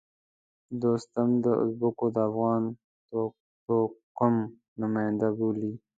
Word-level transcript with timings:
دوستم 0.81 1.29
د 1.43 1.45
ازبکو 1.63 2.05
د 2.15 2.17
افغان 2.29 2.63
توکم 3.65 4.35
نماینده 4.81 5.27
وبولي. 5.33 5.71